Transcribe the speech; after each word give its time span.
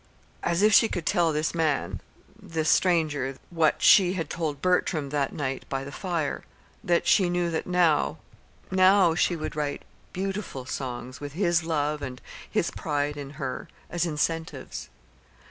As 0.41 0.63
if 0.63 0.73
she 0.73 0.89
could 0.89 1.05
tell 1.05 1.31
this 1.31 1.53
man, 1.53 2.01
this 2.41 2.71
stranger, 2.71 3.37
what 3.51 3.83
she 3.83 4.13
had 4.13 4.31
told 4.31 4.59
Bertram 4.59 5.09
that 5.11 5.31
night 5.31 5.63
by 5.69 5.83
the 5.83 5.91
fire 5.91 6.43
that 6.83 7.05
she 7.05 7.29
knew 7.29 7.51
that 7.51 7.67
now, 7.67 8.17
now 8.71 9.13
she 9.13 9.35
would 9.35 9.55
write 9.55 9.83
beautiful 10.11 10.65
songs, 10.65 11.19
with 11.21 11.33
his 11.33 11.63
love, 11.63 12.01
and 12.01 12.19
his 12.49 12.71
pride 12.71 13.15
in 13.15 13.29
her, 13.37 13.67
as 13.91 14.07
incentives. 14.07 14.89